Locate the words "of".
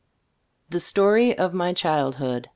1.37-1.53